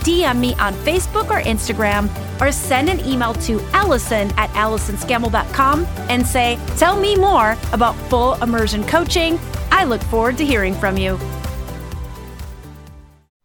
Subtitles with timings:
[0.00, 2.08] DM me on Facebook or Instagram
[2.40, 8.34] or send an email to Allison at AllisonScammell.com and say, Tell me more about full
[8.42, 9.38] immersion coaching.
[9.70, 11.18] I look forward to hearing from you.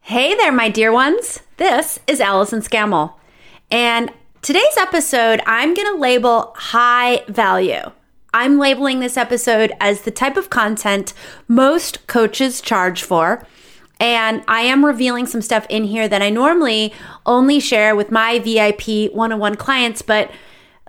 [0.02, 1.42] Hey there, my dear ones.
[1.58, 3.14] This is Allison Scammell.
[3.72, 4.12] And
[4.42, 7.92] today's episode, I'm going to label high value.
[8.34, 11.14] I'm labeling this episode as the type of content
[11.48, 13.48] most coaches charge for
[14.00, 16.94] and I am revealing some stuff in here that I normally
[17.26, 20.02] only share with my VIP one on one clients.
[20.02, 20.32] But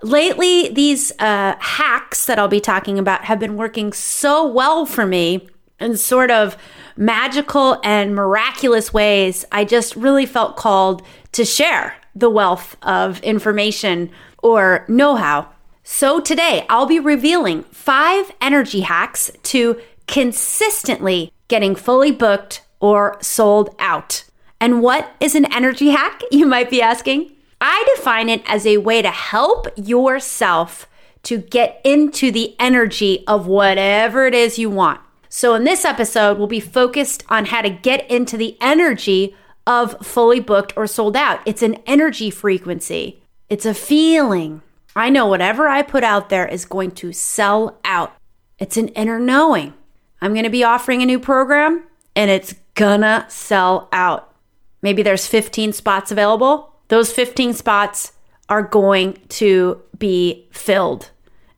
[0.03, 5.05] lately, these uh, hacks that I'll be talking about have been working so well for
[5.05, 5.47] me
[5.79, 6.57] in sort of
[6.95, 9.45] magical and miraculous ways.
[9.51, 14.09] I just really felt called to share the wealth of information
[14.41, 15.49] or know how.
[15.83, 23.75] So today, I'll be revealing five energy hacks to consistently getting fully booked or sold
[23.79, 24.23] out.
[24.59, 27.31] And what is an energy hack, you might be asking?
[27.59, 30.87] I define it as a way to help yourself
[31.23, 35.01] to get into the energy of whatever it is you want.
[35.29, 39.97] So, in this episode, we'll be focused on how to get into the energy of
[40.05, 41.41] fully booked or sold out.
[41.45, 44.61] It's an energy frequency, it's a feeling.
[44.95, 48.15] I know whatever I put out there is going to sell out.
[48.57, 49.75] It's an inner knowing.
[50.21, 51.83] I'm going to be offering a new program
[52.15, 54.33] and it's gonna sell out.
[54.81, 56.73] Maybe there's 15 spots available.
[56.87, 58.13] Those 15 spots
[58.47, 61.11] are going to be filled.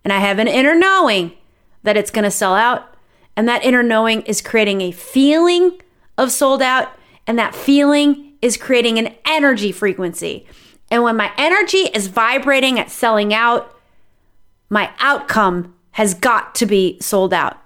[0.04, 1.34] And I have an inner knowing
[1.84, 2.96] that it's going to sell out.
[3.36, 5.80] And that inner knowing is creating a feeling
[6.18, 6.92] of sold out.
[7.28, 10.48] And that feeling is creating an energy frequency.
[10.90, 13.76] And when my energy is vibrating at selling out,
[14.70, 17.58] my outcome has got to be sold out.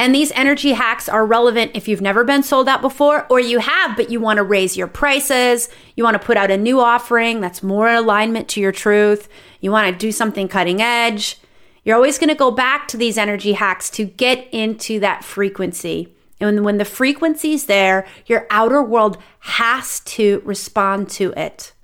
[0.00, 3.58] And these energy hacks are relevant if you've never been sold out before, or you
[3.58, 5.68] have, but you want to raise your prices.
[5.94, 9.28] You want to put out a new offering that's more alignment to your truth.
[9.60, 11.36] You want to do something cutting edge.
[11.84, 16.08] You're always going to go back to these energy hacks to get into that frequency.
[16.40, 21.74] And when the frequency's there, your outer world has to respond to it.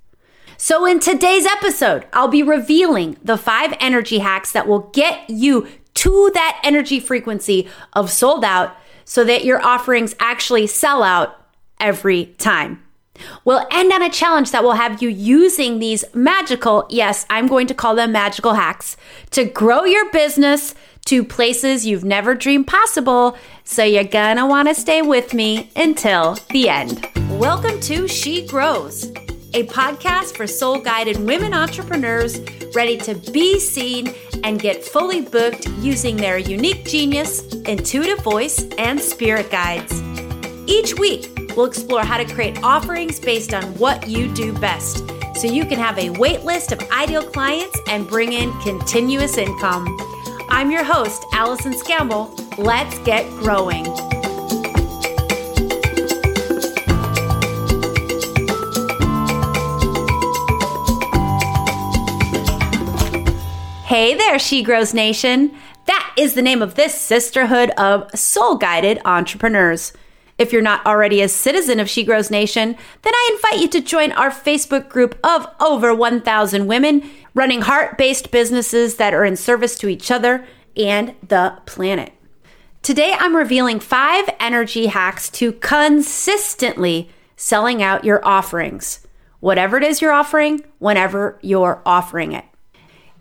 [0.59, 5.67] So, in today's episode, I'll be revealing the five energy hacks that will get you
[5.97, 11.43] to that energy frequency of sold out so that your offerings actually sell out
[11.79, 12.83] every time.
[13.45, 17.65] We'll end on a challenge that will have you using these magical, yes, I'm going
[17.67, 18.95] to call them magical hacks,
[19.31, 20.75] to grow your business
[21.05, 23.35] to places you've never dreamed possible.
[23.63, 27.07] So you're gonna wanna stay with me until the end.
[27.39, 29.11] Welcome to She Grows
[29.53, 32.39] a podcast for soul guided women entrepreneurs
[32.73, 34.13] ready to be seen
[34.43, 40.01] and get fully booked using their unique genius, intuitive voice, and spirit guides.
[40.67, 45.03] Each week, we'll explore how to create offerings based on what you do best
[45.35, 49.85] so you can have a wait list of ideal clients and bring in continuous income.
[50.49, 52.57] I'm your host, Allison Scammell.
[52.57, 53.85] Let's get growing.
[63.87, 65.55] Hey there, She Grows Nation.
[65.85, 69.93] That is the name of this sisterhood of soul guided entrepreneurs.
[70.37, 73.79] If you're not already a citizen of She Grows Nation, then I invite you to
[73.79, 79.37] join our Facebook group of over 1,000 women running heart based businesses that are in
[79.37, 82.11] service to each other and the planet.
[82.81, 89.07] Today, I'm revealing five energy hacks to consistently selling out your offerings,
[89.39, 92.43] whatever it is you're offering, whenever you're offering it.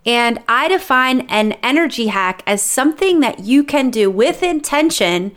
[0.07, 5.35] And I define an energy hack as something that you can do with intention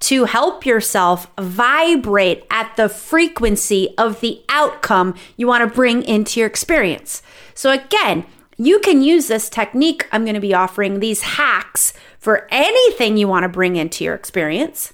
[0.00, 6.40] to help yourself vibrate at the frequency of the outcome you want to bring into
[6.40, 7.22] your experience.
[7.54, 8.26] So, again,
[8.56, 13.28] you can use this technique I'm going to be offering, these hacks, for anything you
[13.28, 14.92] want to bring into your experience.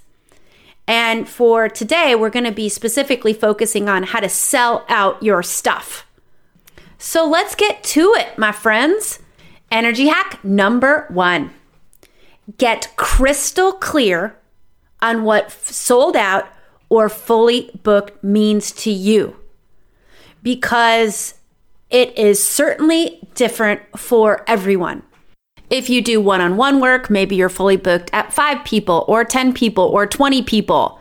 [0.87, 5.43] And for today, we're going to be specifically focusing on how to sell out your
[5.43, 6.07] stuff.
[7.05, 9.19] So let's get to it, my friends.
[9.71, 11.51] Energy hack number one
[12.57, 14.39] get crystal clear
[15.03, 16.49] on what sold out
[16.89, 19.37] or fully booked means to you.
[20.43, 21.35] Because
[21.91, 25.03] it is certainly different for everyone.
[25.69, 29.27] If you do one on one work, maybe you're fully booked at five people or
[29.27, 30.99] 10 people or 20 people.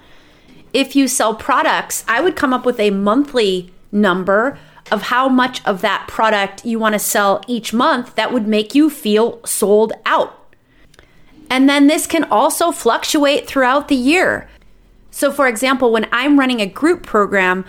[0.73, 4.59] If you sell products, I would come up with a monthly number
[4.91, 8.75] of how much of that product you want to sell each month that would make
[8.75, 10.39] you feel sold out.
[11.49, 14.49] And then this can also fluctuate throughout the year.
[15.11, 17.65] So, for example, when I'm running a group program,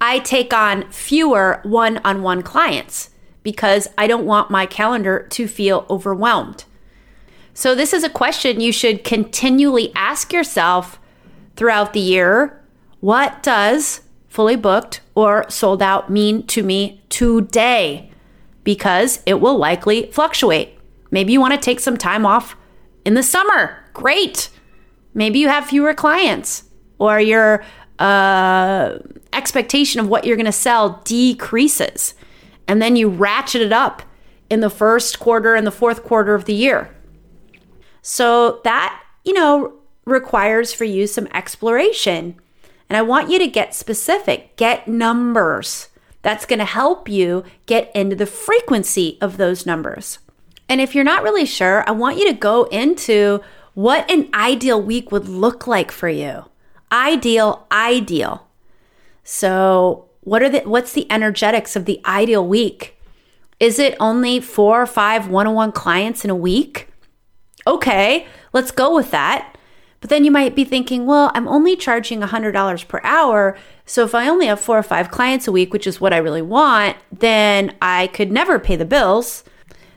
[0.00, 3.10] I take on fewer one on one clients
[3.42, 6.64] because I don't want my calendar to feel overwhelmed.
[7.52, 10.98] So, this is a question you should continually ask yourself
[11.56, 12.58] throughout the year.
[13.00, 14.00] What does
[14.30, 18.10] fully booked or sold out mean to me today?
[18.64, 20.78] Because it will likely fluctuate.
[21.10, 22.56] Maybe you want to take some time off
[23.04, 23.84] in the summer.
[23.92, 24.48] Great.
[25.12, 26.64] Maybe you have fewer clients
[26.98, 27.64] or your
[27.98, 28.98] uh,
[29.32, 32.14] expectation of what you're going to sell decreases.
[32.68, 34.02] And then you ratchet it up
[34.48, 36.94] in the first quarter and the fourth quarter of the year.
[38.02, 39.74] So that, you know,
[40.04, 42.40] requires for you some exploration.
[42.90, 45.88] And I want you to get specific, get numbers.
[46.22, 50.18] That's going to help you get into the frequency of those numbers.
[50.68, 53.40] And if you're not really sure, I want you to go into
[53.74, 56.46] what an ideal week would look like for you.
[56.90, 58.48] Ideal, ideal.
[59.22, 62.98] So, what are the what's the energetics of the ideal week?
[63.60, 66.88] Is it only 4 or 5 one-on-one clients in a week?
[67.66, 69.56] Okay, let's go with that.
[70.00, 73.56] But then you might be thinking, well, I'm only charging $100 per hour.
[73.84, 76.18] So if I only have four or five clients a week, which is what I
[76.18, 79.44] really want, then I could never pay the bills.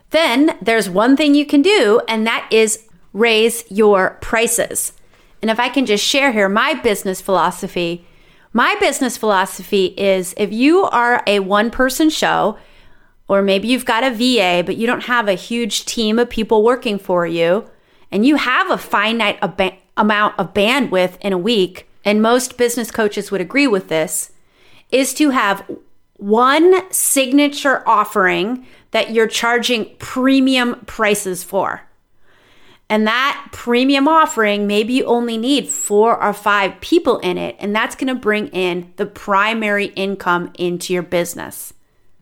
[0.09, 4.93] Then there's one thing you can do, and that is raise your prices.
[5.41, 8.05] And if I can just share here my business philosophy,
[8.51, 12.57] my business philosophy is if you are a one person show,
[13.27, 16.63] or maybe you've got a VA, but you don't have a huge team of people
[16.63, 17.67] working for you,
[18.11, 22.91] and you have a finite ab- amount of bandwidth in a week, and most business
[22.91, 24.31] coaches would agree with this,
[24.91, 25.69] is to have
[26.17, 31.81] one signature offering that you're charging premium prices for.
[32.89, 37.75] And that premium offering, maybe you only need four or five people in it, and
[37.75, 41.73] that's gonna bring in the primary income into your business.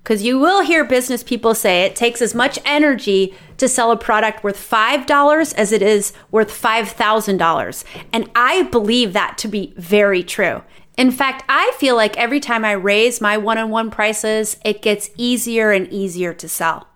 [0.04, 3.98] Because you will hear business people say it takes as much energy to sell a
[3.98, 7.84] product worth $5 as it is worth $5,000.
[8.12, 10.64] And I believe that to be very true.
[10.98, 14.82] In fact, I feel like every time I raise my one on one prices, it
[14.82, 16.88] gets easier and easier to sell.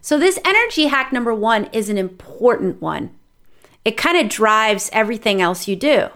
[0.00, 3.10] So, this energy hack number one is an important one.
[3.84, 6.08] It kind of drives everything else you do.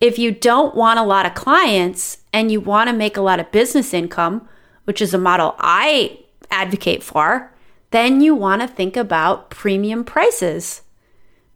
[0.00, 3.40] If you don't want a lot of clients and you want to make a lot
[3.40, 4.48] of business income,
[4.84, 6.18] which is a model I
[6.50, 7.52] advocate for,
[7.90, 10.82] then you want to think about premium prices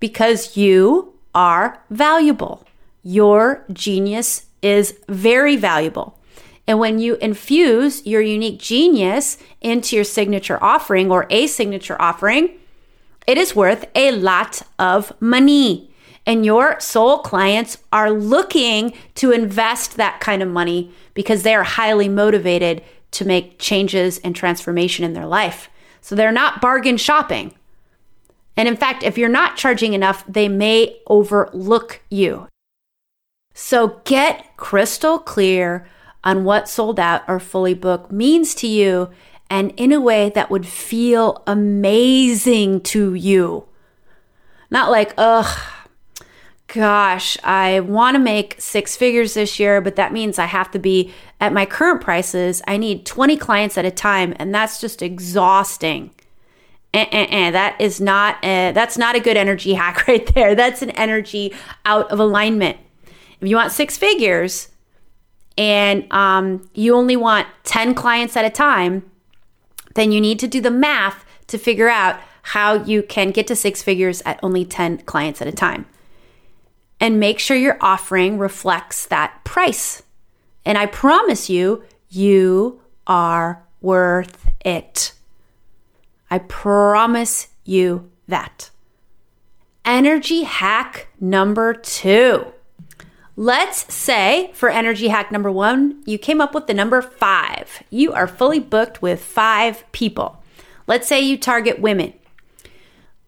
[0.00, 2.66] because you are valuable.
[3.02, 6.19] Your genius is very valuable.
[6.66, 12.50] And when you infuse your unique genius into your signature offering or a signature offering,
[13.26, 15.90] it is worth a lot of money.
[16.26, 21.64] And your soul clients are looking to invest that kind of money because they are
[21.64, 22.82] highly motivated
[23.12, 25.71] to make changes and transformation in their life.
[26.00, 27.54] So they're not bargain shopping.
[28.56, 32.49] And in fact, if you're not charging enough, they may overlook you.
[33.54, 35.87] So get crystal clear
[36.25, 39.11] on what sold out or fully booked means to you
[39.50, 43.64] and in a way that would feel amazing to you.
[44.71, 45.47] Not like, ugh,
[46.68, 50.78] gosh, I want to make six figures this year, but that means I have to
[50.78, 52.62] be at my current prices.
[52.66, 56.10] I need 20 clients at a time, and that's just exhausting.
[56.92, 57.50] Eh, eh, eh.
[57.50, 60.54] That is not a, that's not a good energy hack right there.
[60.54, 62.76] That's an energy out of alignment.
[63.40, 64.68] If you want six figures,
[65.56, 69.10] and um, you only want 10 clients at a time,
[69.94, 73.56] then you need to do the math to figure out how you can get to
[73.56, 75.87] six figures at only 10 clients at a time.
[77.00, 80.02] And make sure your offering reflects that price.
[80.64, 85.12] And I promise you, you are worth it.
[86.31, 88.71] I promise you that.
[89.85, 92.52] Energy hack number two
[93.40, 97.85] Let's say for energy hack number one, you came up with the number five.
[97.88, 100.43] You are fully booked with five people.
[100.88, 102.14] Let's say you target women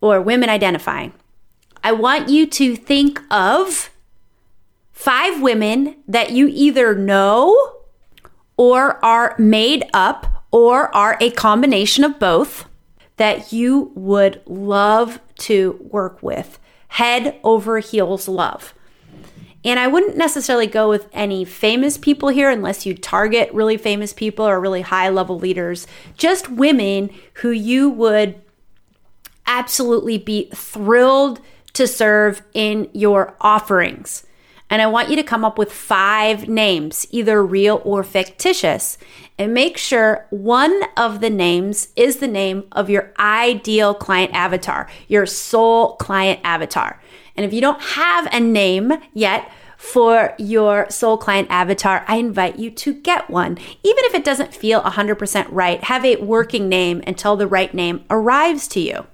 [0.01, 1.13] or women identifying.
[1.83, 3.91] I want you to think of
[4.93, 7.57] five women that you either know
[8.57, 12.67] or are made up or are a combination of both
[13.17, 16.59] that you would love to work with.
[16.89, 18.75] Head over heels love.
[19.65, 24.13] And I wouldn't necessarily go with any famous people here unless you target really famous
[24.13, 25.87] people or really high level leaders.
[26.17, 28.41] Just women who you would
[29.47, 31.41] absolutely be thrilled
[31.75, 34.25] to serve in your offerings.
[34.71, 38.99] And I want you to come up with five names, either real or fictitious,
[39.37, 44.89] and make sure one of the names is the name of your ideal client avatar,
[45.09, 47.03] your soul client avatar.
[47.37, 49.51] And if you don't have a name yet,
[49.81, 53.57] for your soul client avatar, I invite you to get one.
[53.83, 58.05] Even if it doesn't feel 100% right, have a working name until the right name
[58.11, 59.07] arrives to you.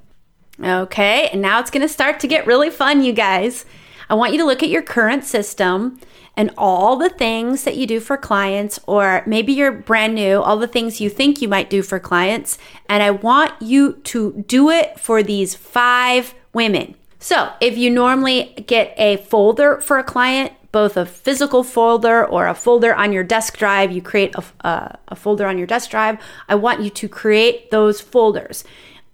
[0.62, 3.66] Okay, and now it's gonna start to get really fun, you guys.
[4.08, 5.98] I want you to look at your current system
[6.36, 10.58] and all the things that you do for clients, or maybe you're brand new, all
[10.58, 12.58] the things you think you might do for clients.
[12.88, 16.94] And I want you to do it for these five women.
[17.18, 22.46] So, if you normally get a folder for a client, both a physical folder or
[22.46, 25.66] a folder on your desk drive, you create a, a, uh, a folder on your
[25.66, 26.18] desk drive.
[26.48, 28.62] I want you to create those folders.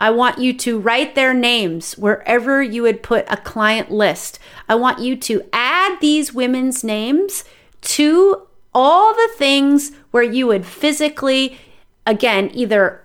[0.03, 4.41] I want you to write their names wherever you would put a client list.
[4.69, 7.45] I want you to add these women's names
[7.83, 11.57] to all the things where you would physically,
[12.05, 13.01] again, either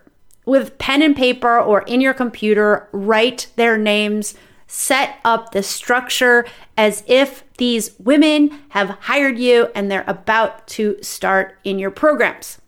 [0.47, 4.33] with pen and paper or in your computer, write their names,
[4.65, 10.97] set up the structure as if these women have hired you and they're about to
[11.03, 12.59] start in your programs.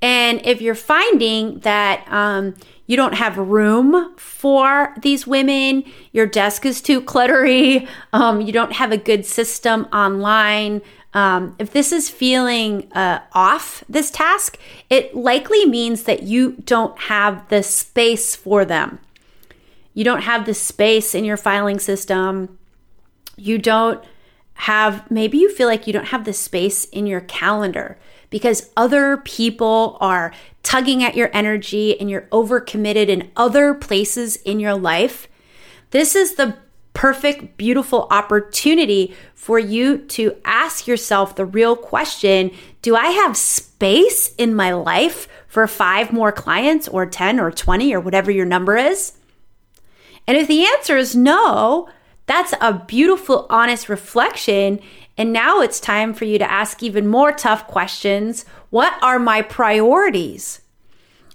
[0.00, 2.54] And if you're finding that um,
[2.86, 8.72] you don't have room for these women, your desk is too cluttery, um, you don't
[8.72, 10.82] have a good system online.
[11.14, 16.98] Um, if this is feeling uh, off, this task, it likely means that you don't
[17.02, 19.00] have the space for them.
[19.94, 22.58] You don't have the space in your filing system.
[23.36, 24.04] You don't
[24.54, 27.98] have, maybe you feel like you don't have the space in your calendar
[28.30, 30.32] because other people are
[30.62, 35.28] tugging at your energy and you're overcommitted in other places in your life,
[35.90, 36.56] this is the
[36.92, 42.50] perfect, beautiful opportunity for you to ask yourself the real question
[42.82, 47.94] Do I have space in my life for five more clients or 10 or 20
[47.94, 49.12] or whatever your number is?
[50.26, 51.88] And if the answer is no,
[52.26, 54.80] that's a beautiful, honest reflection
[55.18, 58.44] and now it's time for you to ask even more tough questions.
[58.70, 60.60] What are my priorities?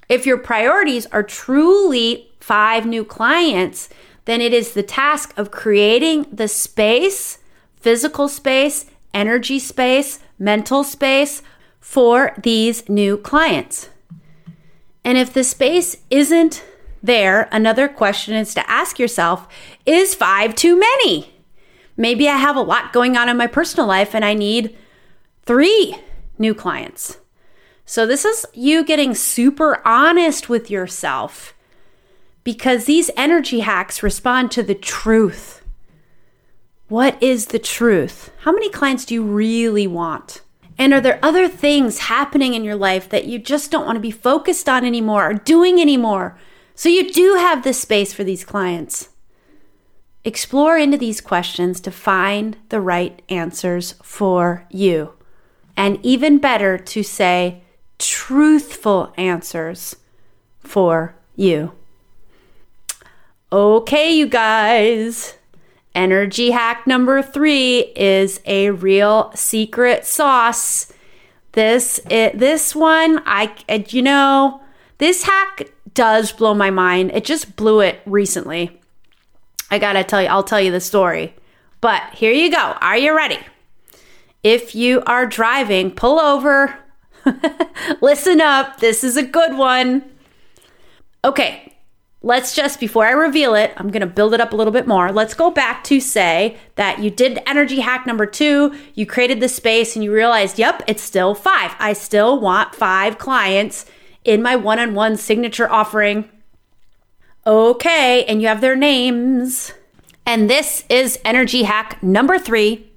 [0.08, 3.90] If your priorities are truly five new clients,
[4.24, 7.40] then it is the task of creating the space,
[7.76, 11.42] physical space, energy space, mental space
[11.82, 13.90] for these new clients.
[15.04, 16.64] And if the space isn't
[17.02, 19.46] there, another question is to ask yourself
[19.86, 21.33] is five too many?
[21.96, 24.76] Maybe I have a lot going on in my personal life and I need
[25.44, 25.96] three
[26.38, 27.18] new clients.
[27.86, 31.54] So, this is you getting super honest with yourself
[32.44, 35.62] because these energy hacks respond to the truth.
[36.88, 38.32] What is the truth?
[38.42, 40.42] How many clients do you really want?
[40.78, 44.02] And are there other things happening in your life that you just don't want to
[44.02, 46.38] be focused on anymore or doing anymore?
[46.76, 49.10] So you do have the space for these clients.
[50.26, 55.14] Explore into these questions to find the right answers for you.
[55.76, 57.64] And even better, to say
[58.00, 59.96] truthful answers
[60.60, 61.74] for you.
[63.52, 65.36] Okay, you guys.
[65.94, 70.92] Energy hack number three is a real secret sauce.
[71.52, 73.54] This it, this one, I
[73.90, 74.62] you know,
[74.98, 77.12] this hack does blow my mind.
[77.14, 78.82] It just blew it recently.
[79.74, 81.34] I gotta tell you, I'll tell you the story.
[81.82, 82.78] But here you go.
[82.80, 83.40] Are you ready?
[84.44, 86.78] If you are driving, pull over.
[88.02, 88.80] Listen up.
[88.80, 90.04] This is a good one.
[91.26, 91.74] Okay,
[92.22, 95.12] let's just, before I reveal it, I'm gonna build it up a little bit more.
[95.12, 99.50] Let's go back to say that you did energy hack number two, you created the
[99.50, 101.76] space, and you realized, yep, it's still five.
[101.80, 103.88] I still want five clients
[104.24, 106.30] in my one on one signature offering
[107.46, 109.74] Okay, and you have their names.
[110.26, 112.90] And this is energy hack number three.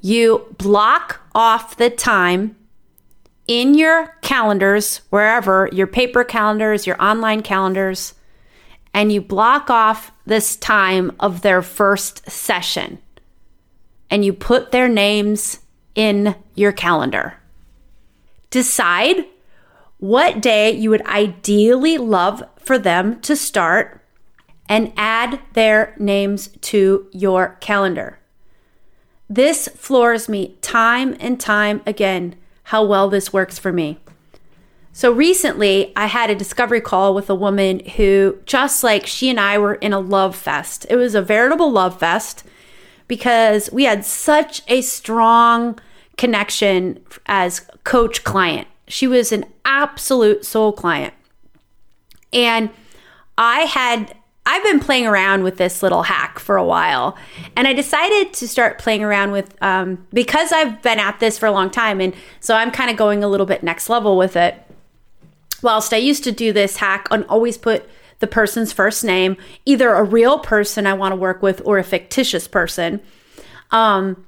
[0.00, 2.56] You block off the time
[3.46, 8.14] in your calendars, wherever your paper calendars, your online calendars,
[8.92, 12.98] and you block off this time of their first session
[14.10, 15.60] and you put their names
[15.94, 17.34] in your calendar.
[18.50, 19.24] Decide
[19.98, 24.00] what day you would ideally love for them to start
[24.68, 28.18] and add their names to your calendar.
[29.28, 33.98] This floors me time and time again how well this works for me.
[34.92, 39.38] So recently, I had a discovery call with a woman who, just like she and
[39.38, 42.44] I were in a love fest, it was a veritable love fest
[43.06, 45.78] because we had such a strong
[46.16, 48.66] connection as coach client.
[48.88, 51.14] She was an absolute soul client.
[52.32, 52.70] And
[53.36, 54.14] I had
[54.50, 57.18] I've been playing around with this little hack for a while,
[57.54, 61.44] and I decided to start playing around with um, because I've been at this for
[61.44, 64.36] a long time, and so I'm kind of going a little bit next level with
[64.36, 64.54] it.
[65.60, 67.86] Whilst I used to do this hack and always put
[68.20, 71.84] the person's first name, either a real person I want to work with or a
[71.84, 73.00] fictitious person.
[73.70, 74.24] Um,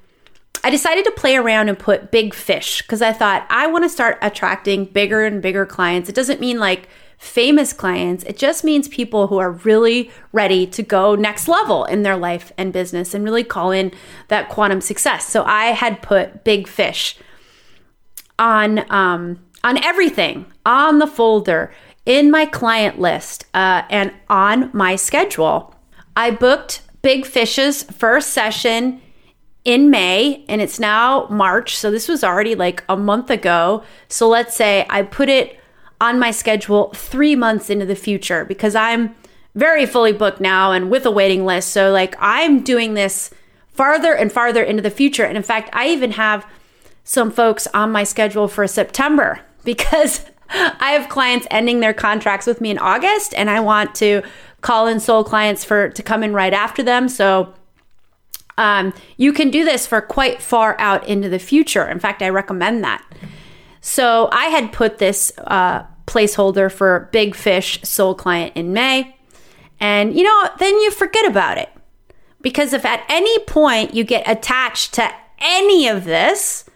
[0.62, 3.88] I decided to play around and put big fish because I thought I want to
[3.88, 6.08] start attracting bigger and bigger clients.
[6.08, 6.88] It doesn't mean like
[7.18, 8.24] famous clients.
[8.24, 12.52] It just means people who are really ready to go next level in their life
[12.56, 13.92] and business and really call in
[14.28, 15.26] that quantum success.
[15.26, 17.16] So I had put big fish
[18.38, 21.72] on um, on everything on the folder
[22.06, 25.74] in my client list uh, and on my schedule.
[26.16, 29.00] I booked Big Fish's first session
[29.64, 31.76] in May and it's now March.
[31.76, 33.82] So this was already like a month ago.
[34.08, 35.60] So let's say I put it
[36.00, 39.14] on my schedule three months into the future because I'm
[39.54, 41.70] very fully booked now and with a waiting list.
[41.70, 43.30] So, like, I'm doing this
[43.68, 45.24] farther and farther into the future.
[45.24, 46.46] And in fact, I even have
[47.04, 52.60] some folks on my schedule for September because I have clients ending their contracts with
[52.60, 54.22] me in August and I want to
[54.62, 57.08] call in soul clients for to come in right after them.
[57.08, 57.54] So,
[58.60, 61.88] um, you can do this for quite far out into the future.
[61.88, 63.02] In fact, I recommend that.
[63.80, 69.16] So I had put this uh, placeholder for Big Fish Soul Client in May.
[69.80, 71.70] And you know, then you forget about it.
[72.42, 76.66] Because if at any point you get attached to any of this,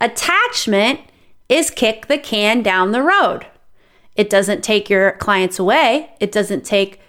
[0.00, 1.00] attachment
[1.48, 3.46] is kick the can down the road.
[4.14, 6.14] It doesn't take your clients away.
[6.20, 7.00] It doesn't take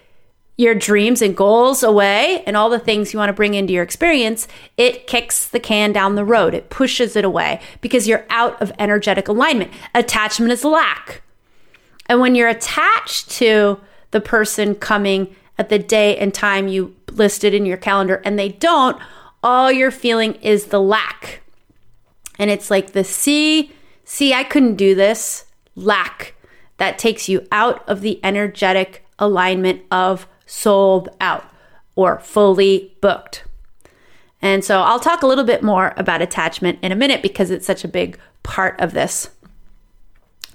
[0.55, 3.83] your dreams and goals away and all the things you want to bring into your
[3.83, 6.53] experience, it kicks the can down the road.
[6.53, 9.71] It pushes it away because you're out of energetic alignment.
[9.95, 11.23] Attachment is lack.
[12.07, 13.79] And when you're attached to
[14.11, 18.49] the person coming at the day and time you listed in your calendar and they
[18.49, 18.97] don't,
[19.41, 21.41] all you're feeling is the lack.
[22.37, 23.71] And it's like the see,
[24.05, 26.35] see, I couldn't do this, lack.
[26.77, 31.43] That takes you out of the energetic alignment of sold out
[31.95, 33.43] or fully booked.
[34.41, 37.65] And so I'll talk a little bit more about attachment in a minute because it's
[37.65, 39.29] such a big part of this.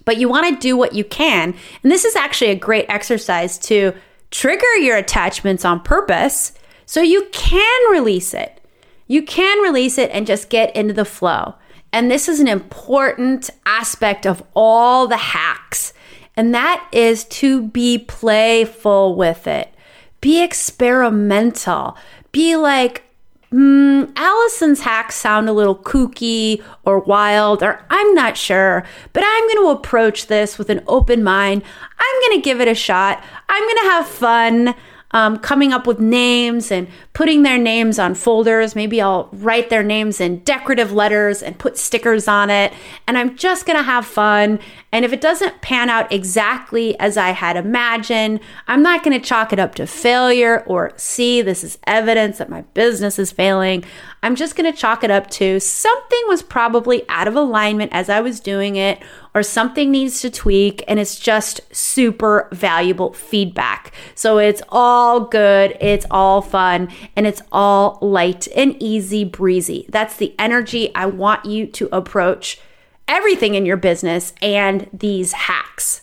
[0.04, 1.54] But you want to do what you can.
[1.82, 3.92] And this is actually a great exercise to
[4.30, 6.52] trigger your attachments on purpose
[6.86, 8.60] so you can release it.
[9.06, 11.54] You can release it and just get into the flow.
[11.92, 15.94] And this is an important aspect of all the hacks,
[16.36, 19.72] and that is to be playful with it.
[20.20, 21.96] Be experimental.
[22.32, 23.04] Be like,
[23.52, 29.44] mm, Allison's hacks sound a little kooky or wild, or I'm not sure, but I'm
[29.48, 31.62] going to approach this with an open mind.
[31.98, 33.22] I'm going to give it a shot.
[33.48, 34.74] I'm going to have fun
[35.12, 38.74] um, coming up with names and putting their names on folders.
[38.74, 42.72] Maybe I'll write their names in decorative letters and put stickers on it.
[43.06, 44.60] And I'm just going to have fun.
[44.92, 49.26] And if it doesn't pan out exactly as I had imagined, I'm not going to
[49.26, 53.84] chalk it up to failure or see this is evidence that my business is failing.
[54.22, 58.08] I'm just going to chalk it up to something was probably out of alignment as
[58.08, 59.02] I was doing it,
[59.34, 63.92] or something needs to tweak, and it's just super valuable feedback.
[64.14, 69.86] So it's all good, it's all fun, and it's all light and easy breezy.
[69.88, 72.60] That's the energy I want you to approach
[73.06, 76.02] everything in your business and these hacks.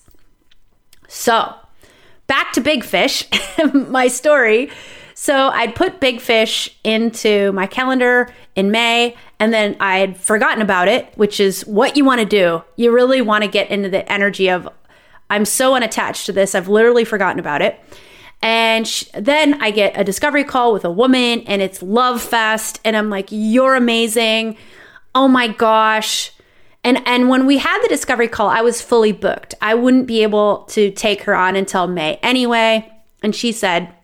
[1.08, 1.54] So,
[2.28, 3.28] back to Big Fish,
[3.74, 4.72] my story.
[5.18, 10.90] So I'd put Big Fish into my calendar in May, and then I'd forgotten about
[10.90, 12.62] it, which is what you want to do.
[12.76, 14.68] You really want to get into the energy of,
[15.30, 17.80] I'm so unattached to this, I've literally forgotten about it.
[18.42, 22.82] And sh- then I get a discovery call with a woman, and it's Love Fest,
[22.84, 24.58] and I'm like, You're amazing.
[25.16, 26.34] Oh my gosh.
[26.84, 29.56] And, and when we had the discovery call, I was fully booked.
[29.62, 32.92] I wouldn't be able to take her on until May anyway.
[33.24, 33.95] And she said,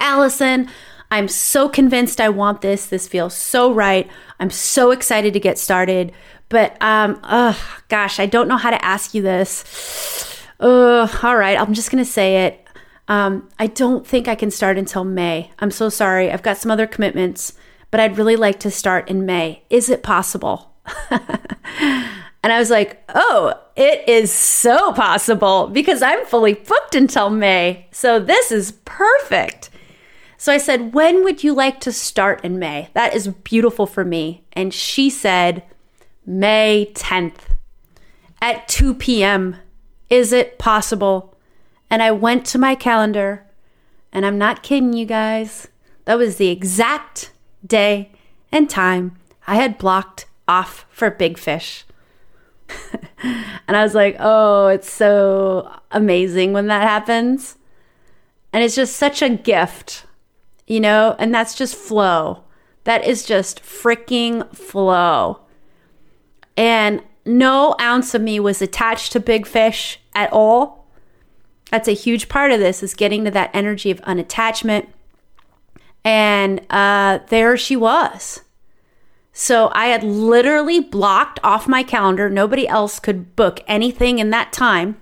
[0.00, 0.68] Allison,
[1.10, 2.86] I'm so convinced I want this.
[2.86, 4.08] This feels so right.
[4.40, 6.12] I'm so excited to get started.
[6.48, 10.44] But um, oh gosh, I don't know how to ask you this.
[10.60, 12.66] Uh, all right, I'm just gonna say it.
[13.08, 15.50] Um, I don't think I can start until May.
[15.58, 16.30] I'm so sorry.
[16.30, 17.52] I've got some other commitments,
[17.90, 19.62] but I'd really like to start in May.
[19.68, 20.74] Is it possible?
[21.10, 27.86] and I was like, oh, it is so possible because I'm fully booked until May.
[27.90, 29.70] So this is perfect.
[30.44, 32.90] So I said, when would you like to start in May?
[32.92, 34.44] That is beautiful for me.
[34.52, 35.62] And she said,
[36.26, 37.56] May 10th
[38.42, 39.56] at 2 p.m.
[40.10, 41.34] Is it possible?
[41.88, 43.46] And I went to my calendar,
[44.12, 45.68] and I'm not kidding you guys.
[46.04, 47.32] That was the exact
[47.66, 48.12] day
[48.52, 51.86] and time I had blocked off for Big Fish.
[53.22, 57.56] and I was like, oh, it's so amazing when that happens.
[58.52, 60.04] And it's just such a gift,
[60.66, 61.16] you know?
[61.18, 62.44] And that's just flow.
[62.84, 65.40] That is just freaking flow.
[66.56, 70.86] And no ounce of me was attached to Big Fish at all.
[71.70, 74.86] That's a huge part of this is getting to that energy of unattachment.
[76.04, 78.42] And uh, there she was.
[79.32, 82.30] So I had literally blocked off my calendar.
[82.30, 84.96] Nobody else could book anything in that time.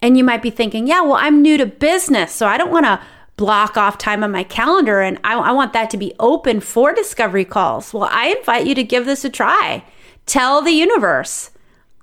[0.00, 2.86] And you might be thinking, yeah, well, I'm new to business, so I don't want
[2.86, 3.00] to
[3.40, 6.92] block off time on my calendar and I, I want that to be open for
[6.92, 7.94] discovery calls.
[7.94, 9.82] Well, I invite you to give this a try.
[10.26, 11.50] Tell the universe,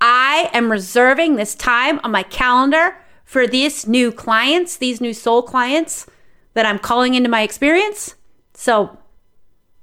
[0.00, 5.42] I am reserving this time on my calendar for these new clients, these new soul
[5.42, 6.06] clients
[6.54, 8.16] that I'm calling into my experience.
[8.54, 8.98] So,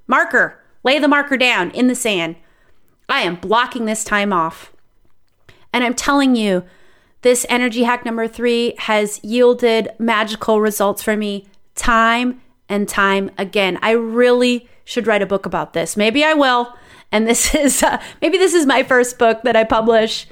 [0.07, 2.35] marker, lay the marker down in the sand.
[3.07, 4.73] I am blocking this time off.
[5.71, 6.65] And I'm telling you,
[7.25, 13.79] this energy hack number three has yielded magical results for me time and time again.
[13.81, 15.97] I really should write a book about this.
[15.97, 16.71] Maybe I will.
[17.11, 20.27] And this is uh, maybe this is my first book that I publish.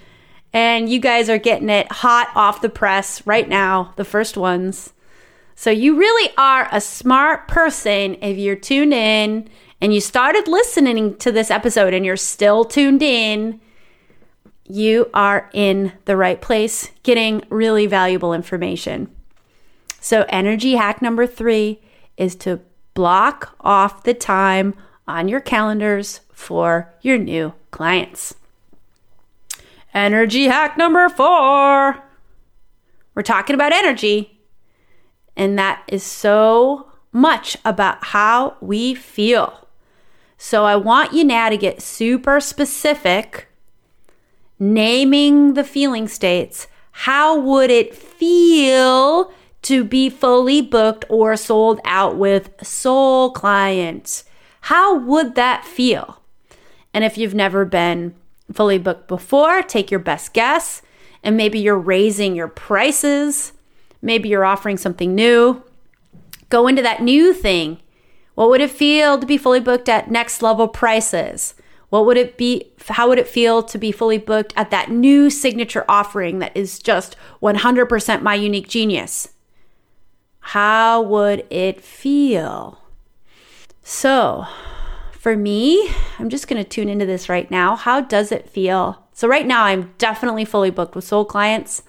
[0.53, 4.93] And you guys are getting it hot off the press right now, the first ones.
[5.55, 9.49] So you really are a smart person if you're tuned in
[9.81, 13.59] and you started listening to this episode and you're still tuned in.
[14.65, 19.13] You are in the right place, getting really valuable information.
[19.99, 21.81] So, energy hack number three
[22.17, 22.61] is to
[22.93, 24.75] block off the time
[25.07, 28.35] on your calendars for your new clients.
[29.93, 32.03] Energy hack number four.
[33.15, 34.39] We're talking about energy,
[35.35, 39.67] and that is so much about how we feel.
[40.37, 43.47] So I want you now to get super specific,
[44.59, 46.67] naming the feeling states.
[46.91, 49.31] How would it feel
[49.63, 54.25] to be fully booked or sold out with soul clients?
[54.61, 56.21] How would that feel?
[56.93, 58.13] And if you've never been
[58.51, 60.81] fully booked before, take your best guess.
[61.23, 63.53] And maybe you're raising your prices.
[64.01, 65.63] Maybe you're offering something new.
[66.49, 67.79] Go into that new thing.
[68.35, 71.55] What would it feel to be fully booked at next level prices?
[71.93, 72.71] What would it be?
[72.89, 76.79] How would it feel to be fully booked at that new signature offering that is
[76.79, 79.29] just 100% my unique genius?
[80.39, 82.81] How would it feel?
[83.83, 84.47] So,
[85.11, 87.75] for me, I'm just going to tune into this right now.
[87.75, 89.05] How does it feel?
[89.13, 91.83] So, right now, I'm definitely fully booked with soul clients.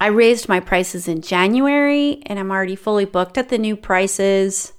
[0.00, 4.72] I raised my prices in January and I'm already fully booked at the new prices.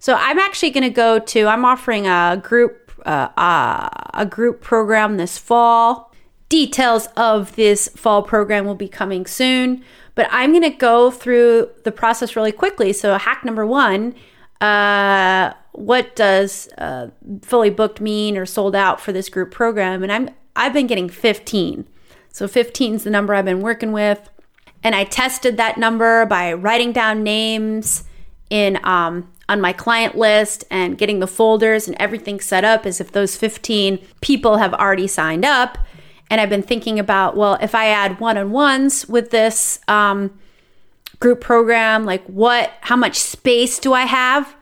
[0.00, 4.60] So, I'm actually going to go to, I'm offering a group, uh, uh, a group
[4.60, 6.12] program this fall.
[6.48, 9.82] Details of this fall program will be coming soon,
[10.14, 12.92] but I'm going to go through the process really quickly.
[12.92, 14.14] So, hack number one,
[14.60, 17.08] uh, what does uh,
[17.42, 20.02] fully booked mean or sold out for this group program?
[20.02, 21.86] And I'm I've been getting 15.
[22.32, 24.28] So 15 is the number I've been working with.
[24.82, 28.04] And I tested that number by writing down names
[28.50, 33.00] in um, on my client list and getting the folders and everything set up as
[33.00, 35.78] if those 15 people have already signed up.
[36.30, 40.36] And I've been thinking about, well, if I add one on ones with this um,
[41.20, 44.56] group program, like what, how much space do I have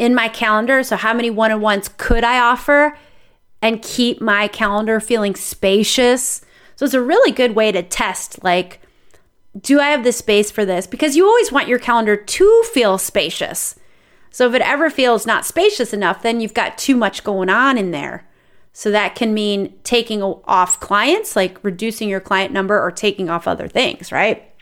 [0.00, 0.82] in my calendar.
[0.82, 2.96] So, how many one on ones could I offer
[3.60, 6.40] and keep my calendar feeling spacious?
[6.74, 8.80] So, it's a really good way to test like,
[9.60, 10.86] do I have the space for this?
[10.86, 13.78] Because you always want your calendar to feel spacious.
[14.30, 17.76] So, if it ever feels not spacious enough, then you've got too much going on
[17.76, 18.26] in there.
[18.72, 23.48] So, that can mean taking off clients, like reducing your client number or taking off
[23.48, 24.52] other things, right?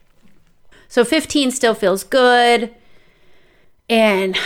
[0.89, 2.75] So, 15 still feels good.
[3.91, 4.37] And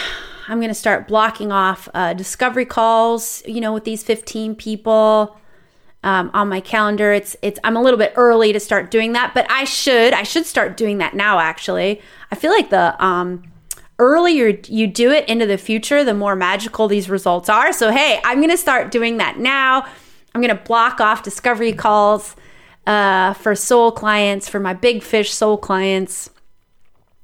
[0.49, 5.37] I'm going to start blocking off uh, discovery calls, you know, with these 15 people
[6.05, 7.13] um, on my calendar.
[7.13, 10.23] It's it's I'm a little bit early to start doing that, but I should I
[10.23, 11.39] should start doing that now.
[11.39, 13.45] Actually, I feel like the um,
[14.03, 17.73] earlier you do it into the future, the more magical these results are.
[17.73, 19.87] So hey, I'm gonna start doing that now.
[20.35, 22.37] I'm gonna block off discovery calls
[22.87, 26.31] uh, for soul clients, for my big fish soul clients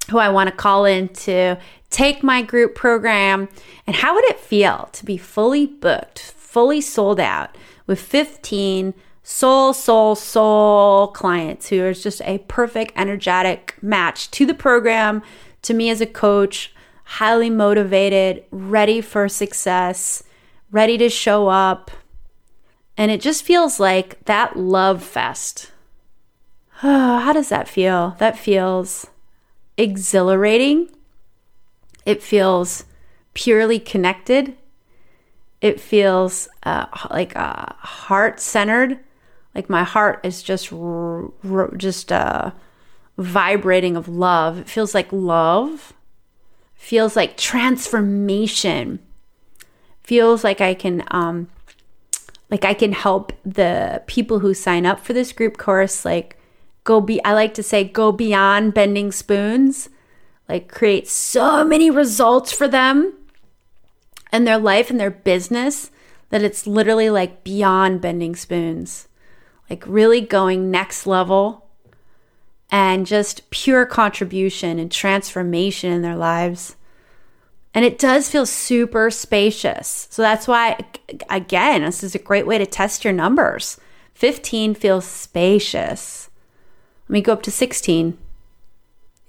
[0.09, 1.57] who I want to call in to
[1.89, 3.49] take my group program.
[3.85, 7.55] And how would it feel to be fully booked, fully sold out?
[7.89, 14.53] with 15 soul, soul, soul clients who are just a perfect, energetic match to the
[14.53, 15.23] program,
[15.63, 20.23] to me as a coach, highly motivated, ready for success,
[20.71, 21.91] ready to show up.
[22.97, 25.71] And it just feels like that love fest.
[26.73, 28.15] How does that feel?
[28.19, 29.07] That feels
[29.77, 30.89] exhilarating.
[32.05, 32.85] It feels
[33.33, 34.55] purely connected.
[35.61, 38.99] It feels uh, like uh, heart centered.
[39.55, 42.51] Like my heart is just r- r- just uh,
[43.19, 44.59] vibrating of love.
[44.59, 45.93] It feels like love.
[46.75, 48.99] Feels like transformation.
[50.03, 51.49] Feels like I can um,
[52.49, 56.37] like I can help the people who sign up for this group course like
[56.83, 59.89] go be I like to say go beyond bending spoons
[60.47, 63.13] like create so many results for them
[64.31, 65.91] and their life and their business
[66.29, 69.07] that it's literally like beyond bending spoons,
[69.69, 71.68] like really going next level
[72.71, 76.75] and just pure contribution and transformation in their lives.
[77.73, 80.07] And it does feel super spacious.
[80.09, 80.79] So that's why,
[81.29, 83.77] again, this is a great way to test your numbers.
[84.13, 86.29] 15 feels spacious.
[87.07, 88.17] Let me go up to 16.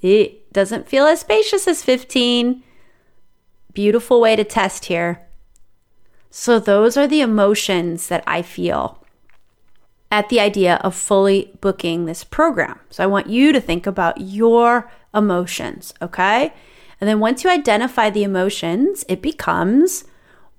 [0.03, 2.63] It doesn't feel as spacious as 15
[3.73, 5.27] beautiful way to test here.
[6.31, 9.00] So, those are the emotions that I feel
[10.11, 12.79] at the idea of fully booking this program.
[12.91, 16.53] So, I want you to think about your emotions, okay?
[17.01, 20.05] And then once you identify the emotions, it becomes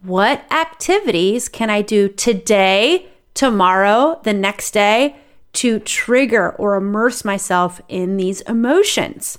[0.01, 5.17] what activities can I do today, tomorrow, the next day
[5.53, 9.37] to trigger or immerse myself in these emotions?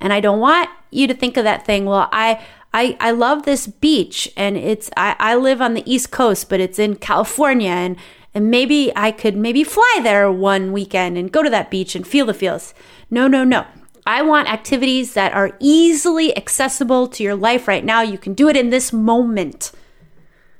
[0.00, 2.44] And I don't want you to think of that thing, well, I
[2.74, 6.60] I, I love this beach and it's I, I live on the east coast but
[6.60, 7.96] it's in california and
[8.36, 12.06] and maybe i could maybe fly there one weekend and go to that beach and
[12.06, 12.74] feel the feels.
[13.10, 13.64] No no no.
[14.04, 18.02] I want activities that are easily accessible to your life right now.
[18.02, 19.72] You can do it in this moment.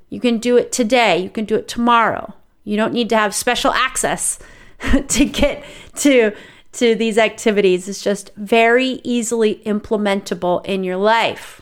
[0.08, 1.18] You can do it today.
[1.18, 2.34] You can do it tomorrow.
[2.64, 4.38] You don't need to have special access
[5.08, 5.62] to get
[5.96, 6.32] to
[6.72, 7.88] to these activities.
[7.88, 11.60] It's just very easily implementable in your life.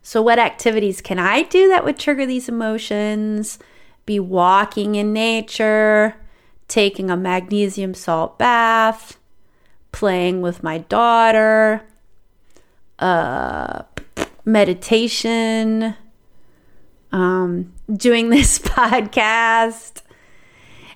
[0.00, 3.58] So, what activities can I do that would trigger these emotions?
[4.06, 6.14] Be walking in nature,
[6.68, 9.18] taking a magnesium salt bath,
[9.92, 11.86] playing with my daughter,
[12.98, 13.82] uh,
[14.44, 15.94] meditation,
[17.12, 20.02] um, doing this podcast.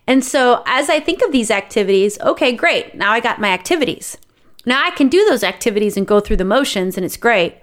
[0.07, 2.95] And so, as I think of these activities, okay, great.
[2.95, 4.17] Now I got my activities.
[4.65, 7.57] Now I can do those activities and go through the motions, and it's great.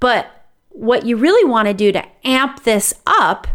[0.00, 0.26] But
[0.70, 3.46] what you really want to do to amp this up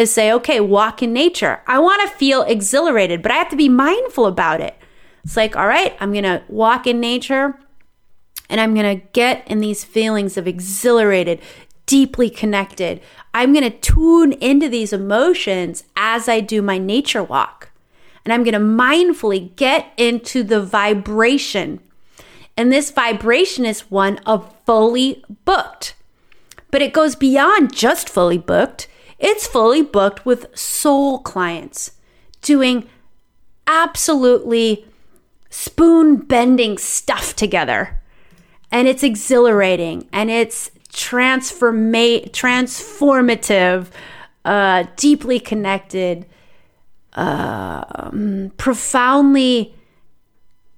[0.00, 1.62] is say, okay, walk in nature.
[1.66, 4.74] I want to feel exhilarated, but I have to be mindful about it.
[5.24, 7.58] It's like, all right, I'm going to walk in nature
[8.48, 11.40] and I'm going to get in these feelings of exhilarated,
[11.86, 13.00] deeply connected.
[13.32, 17.70] I'm going to tune into these emotions as I do my nature walk.
[18.24, 21.80] And I'm going to mindfully get into the vibration.
[22.56, 25.94] And this vibration is one of fully booked.
[26.70, 28.88] But it goes beyond just fully booked.
[29.20, 31.92] It's fully booked with soul clients
[32.40, 32.88] doing
[33.66, 34.86] absolutely
[35.50, 38.00] spoon bending stuff together.
[38.72, 43.88] And it's exhilarating and it's transforma- transformative,
[44.44, 46.24] uh, deeply connected,
[47.14, 48.10] uh,
[48.56, 49.74] profoundly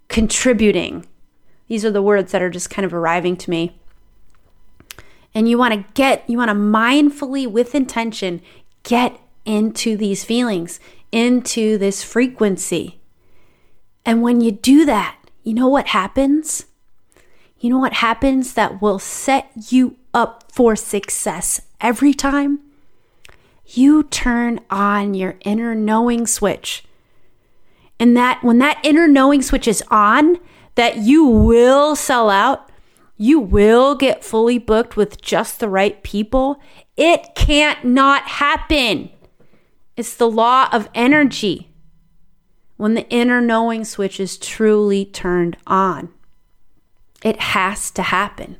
[0.08, 1.06] contributing.
[1.68, 3.78] These are the words that are just kind of arriving to me
[5.34, 8.42] and you want to get, you want to mindfully, with intention,
[8.82, 13.00] get into these feelings, into this frequency.
[14.04, 16.66] And when you do that, you know what happens?
[17.58, 22.60] You know what happens that will set you up for success every time?
[23.64, 26.84] You turn on your inner knowing switch.
[28.00, 30.38] And that when that inner knowing switch is on,
[30.74, 32.68] that you will sell out,
[33.22, 36.60] you will get fully booked with just the right people.
[36.96, 39.10] It can't not happen.
[39.96, 41.70] It's the law of energy
[42.76, 46.08] when the inner knowing switch is truly turned on.
[47.22, 48.56] It has to happen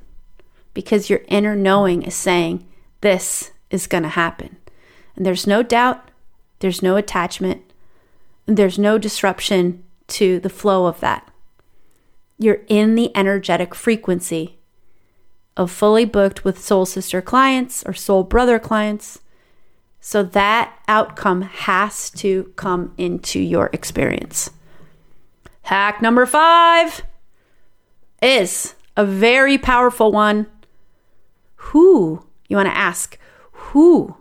[0.75, 2.65] because your inner knowing is saying,
[3.01, 4.59] This is going to happen.
[5.17, 6.09] And there's no doubt,
[6.61, 7.63] there's no attachment,
[8.47, 11.29] there's no disruption to the flow of that.
[12.43, 14.59] You're in the energetic frequency
[15.57, 19.21] of fully booked with soul sister clients or soul brother clients.
[20.01, 24.51] So that outcome has to come into your experience.
[25.63, 27.05] Hack number five
[28.21, 30.49] is a very powerful one.
[31.55, 33.17] Who, you want to ask,
[33.53, 34.17] who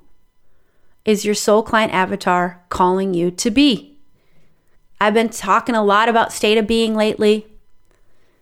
[1.06, 3.98] is your soul client avatar calling you to be?
[5.00, 7.48] I've been talking a lot about state of being lately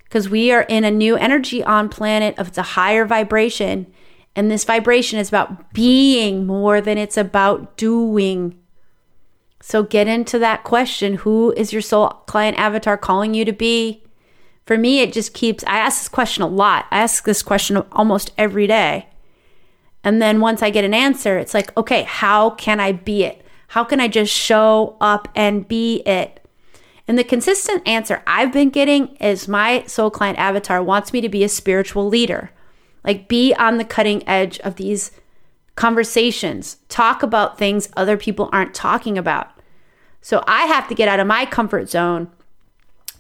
[0.10, 3.86] because we are in a new energy on planet of the higher vibration.
[4.36, 8.58] And this vibration is about being more than it's about doing.
[9.62, 14.04] So get into that question who is your soul client avatar calling you to be?
[14.66, 16.88] For me it just keeps i ask this question a lot.
[16.90, 19.08] I ask this question almost every day.
[20.04, 23.46] And then once i get an answer it's like okay how can i be it?
[23.70, 26.39] How can i just show up and be it
[27.10, 31.28] and the consistent answer I've been getting is my soul client avatar wants me to
[31.28, 32.52] be a spiritual leader,
[33.04, 35.10] like be on the cutting edge of these
[35.76, 39.50] conversations, talk about things other people aren't talking about.
[40.22, 42.30] So I have to get out of my comfort zone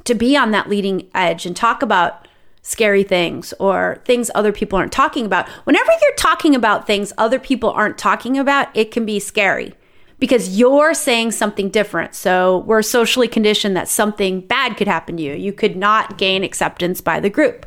[0.03, 2.27] to be on that leading edge and talk about
[2.61, 5.49] scary things or things other people aren't talking about.
[5.63, 9.73] Whenever you're talking about things other people aren't talking about, it can be scary
[10.19, 12.13] because you're saying something different.
[12.13, 15.33] So we're socially conditioned that something bad could happen to you.
[15.33, 17.65] You could not gain acceptance by the group.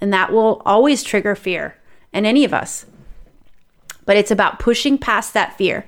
[0.00, 1.76] And that will always trigger fear
[2.12, 2.86] in any of us.
[4.04, 5.86] But it's about pushing past that fear.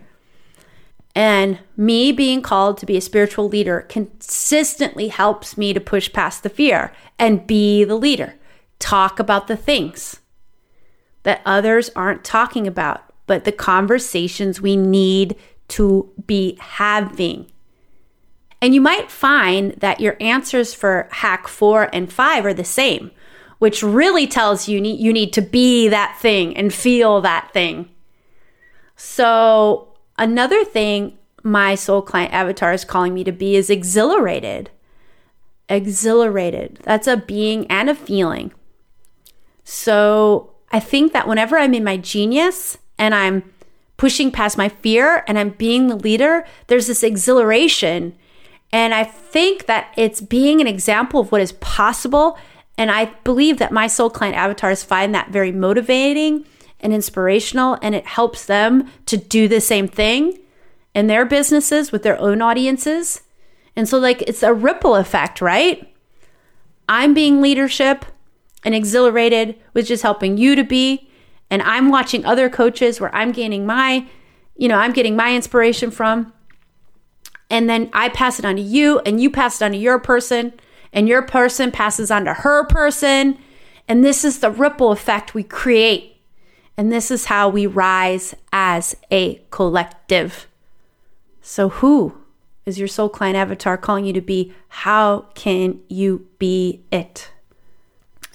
[1.17, 6.43] And me being called to be a spiritual leader consistently helps me to push past
[6.43, 8.35] the fear and be the leader.
[8.79, 10.21] Talk about the things
[11.25, 15.37] that others aren't talking about, but the conversations we need
[15.69, 17.51] to be having.
[18.61, 23.11] And you might find that your answers for hack four and five are the same,
[23.59, 27.91] which really tells you you need to be that thing and feel that thing.
[28.97, 34.71] So, another thing my soul client avatar is calling me to be is exhilarated.
[35.69, 36.79] Exhilarated.
[36.85, 38.53] That's a being and a feeling.
[39.65, 43.43] So, I think that whenever I'm in my genius and I'm
[43.97, 48.17] pushing past my fear and I'm being the leader, there's this exhilaration.
[48.73, 52.37] And I think that it's being an example of what is possible.
[52.77, 56.45] And I believe that my soul client avatars find that very motivating
[56.81, 60.39] and inspirational, and it helps them to do the same thing
[60.95, 63.23] in their businesses with their own audiences.
[63.75, 65.93] And so, like, it's a ripple effect, right?
[66.89, 68.05] I'm being leadership
[68.65, 71.09] and exhilarated, which is helping you to be
[71.55, 74.09] and I'm watching other coaches where I'm gaining my,
[74.57, 76.33] you know, I'm getting my inspiration from.
[77.49, 80.01] And then I pass it on to you, and you pass it on to your
[80.01, 80.53] person,
[80.93, 83.39] and your person passes on to her person.
[83.87, 86.17] And this is the ripple effect we create.
[86.77, 90.49] And this is how we rise as a collective.
[91.41, 92.17] So, who
[92.67, 94.53] is your soul client avatar calling you to be?
[94.67, 97.31] How can you be it?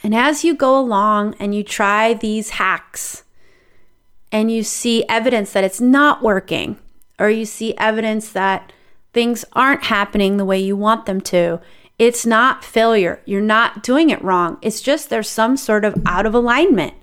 [0.04, 3.24] And as you go along and you try these hacks
[4.32, 6.78] and you see evidence that it's not working,
[7.18, 8.72] or you see evidence that
[9.14, 11.60] things aren't happening the way you want them to,
[11.98, 13.22] it's not failure.
[13.26, 14.58] You're not doing it wrong.
[14.62, 16.94] It's just there's some sort of out of alignment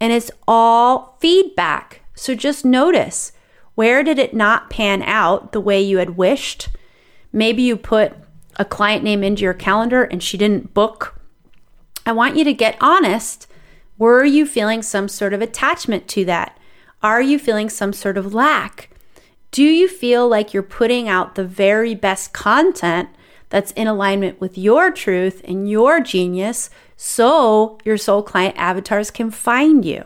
[0.00, 2.02] and it's all feedback.
[2.14, 3.32] So just notice
[3.76, 6.68] where did it not pan out the way you had wished?
[7.32, 8.14] Maybe you put
[8.56, 11.21] a client name into your calendar and she didn't book
[12.04, 13.46] I want you to get honest.
[13.98, 16.58] Were you feeling some sort of attachment to that?
[17.02, 18.90] Are you feeling some sort of lack?
[19.50, 23.10] Do you feel like you're putting out the very best content
[23.50, 29.30] that's in alignment with your truth and your genius so your soul client avatars can
[29.30, 30.04] find you?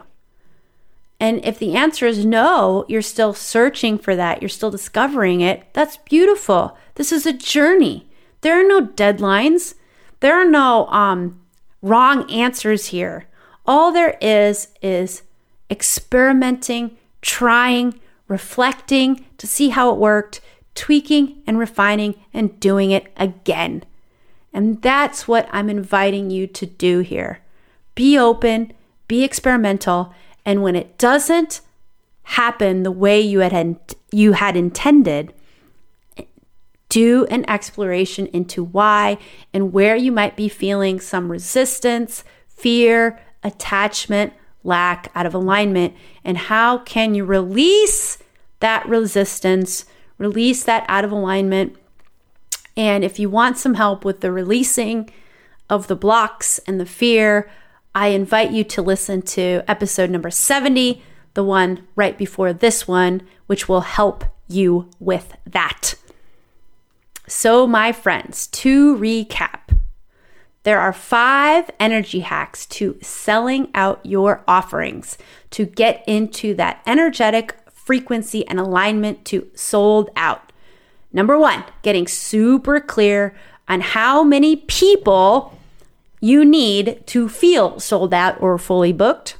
[1.18, 5.64] And if the answer is no, you're still searching for that, you're still discovering it,
[5.72, 6.76] that's beautiful.
[6.96, 8.08] This is a journey.
[8.42, 9.74] There are no deadlines.
[10.20, 11.40] There are no um,
[11.86, 13.26] wrong answers here.
[13.64, 15.22] All there is is
[15.70, 20.40] experimenting, trying, reflecting to see how it worked,
[20.74, 23.84] tweaking and refining and doing it again.
[24.52, 27.40] And that's what I'm inviting you to do here.
[27.94, 28.72] be open,
[29.08, 30.14] be experimental,
[30.44, 31.60] and when it doesn't
[32.22, 33.78] happen the way you had
[34.12, 35.32] you had intended,
[36.88, 39.18] do an exploration into why
[39.52, 44.32] and where you might be feeling some resistance, fear, attachment,
[44.64, 48.18] lack, out of alignment, and how can you release
[48.60, 49.84] that resistance,
[50.18, 51.76] release that out of alignment.
[52.76, 55.10] And if you want some help with the releasing
[55.68, 57.50] of the blocks and the fear,
[57.94, 61.02] I invite you to listen to episode number 70,
[61.34, 65.94] the one right before this one, which will help you with that.
[67.28, 69.76] So, my friends, to recap,
[70.62, 75.18] there are five energy hacks to selling out your offerings
[75.50, 80.52] to get into that energetic frequency and alignment to sold out.
[81.12, 83.34] Number one, getting super clear
[83.68, 85.56] on how many people
[86.20, 89.36] you need to feel sold out or fully booked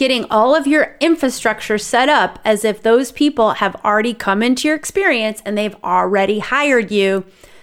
[0.00, 4.66] getting all of your infrastructure set up as if those people have already come into
[4.66, 7.22] your experience and they've already hired you.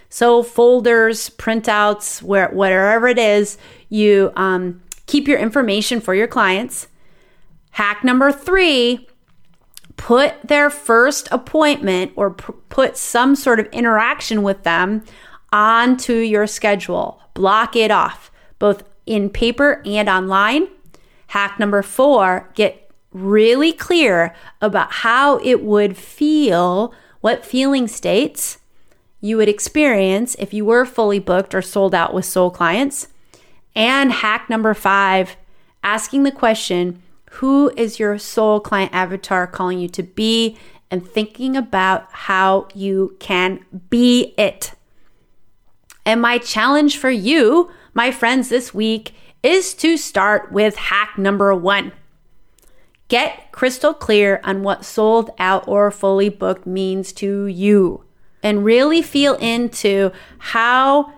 [0.09, 3.57] So, folders, printouts, where, wherever it is,
[3.89, 6.87] you um, keep your information for your clients.
[7.71, 9.07] Hack number three
[9.95, 15.03] put their first appointment or p- put some sort of interaction with them
[15.51, 17.19] onto your schedule.
[17.33, 18.29] Block it off,
[18.59, 20.67] both in paper and online.
[21.27, 28.59] Hack number four get really clear about how it would feel, what feeling states
[29.19, 33.07] you would experience if you were fully booked or sold out with soul clients.
[33.75, 35.35] And hack number five,
[35.83, 37.01] asking the question
[37.31, 40.57] who is your soul client avatar calling you to be?
[40.89, 44.71] And thinking about how you can be it.
[46.05, 49.13] And my challenge for you, my friends, this week
[49.43, 51.91] is to start with hack number one.
[53.07, 58.03] Get crystal clear on what sold out or fully booked means to you
[58.43, 61.13] and really feel into how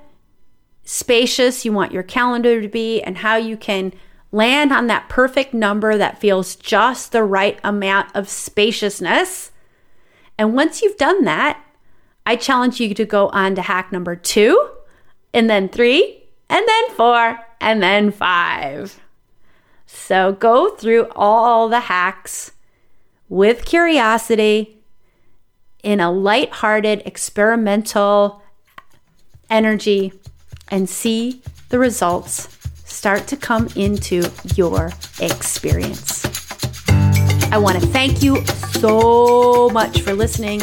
[0.83, 3.93] spacious you want your calendar to be and how you can
[4.31, 9.51] land on that perfect number that feels just the right amount of spaciousness.
[10.37, 11.63] And once you've done that,
[12.25, 14.69] I challenge you to go on to hack number two,
[15.33, 18.99] and then three, and then four, and then five.
[19.85, 22.51] So go through all the hacks
[23.27, 24.77] with curiosity
[25.83, 28.41] in a light-hearted, experimental
[29.49, 30.13] energy
[30.69, 36.25] and see the results start to come into your experience.
[37.51, 40.61] I want to thank you so much for listening.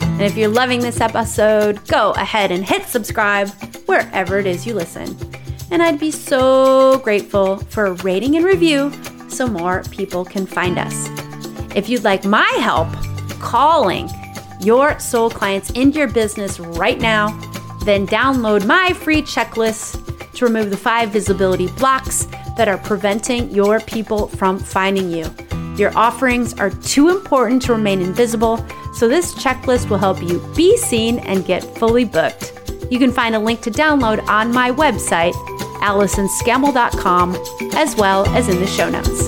[0.00, 3.48] And if you're loving this episode, go ahead and hit subscribe
[3.86, 5.16] wherever it is you listen
[5.70, 8.92] and I'd be so grateful for a rating and review
[9.28, 11.08] so more people can find us.
[11.74, 12.88] If you'd like my help
[13.40, 14.08] calling
[14.60, 17.38] your soul clients into your business right now,
[17.84, 23.80] then download my free checklist to remove the five visibility blocks that are preventing your
[23.80, 25.26] people from finding you.
[25.76, 28.64] Your offerings are too important to remain invisible,
[28.94, 32.57] so this checklist will help you be seen and get fully booked.
[32.90, 35.34] You can find a link to download on my website,
[35.80, 37.36] AllisonScammell.com,
[37.74, 39.27] as well as in the show notes.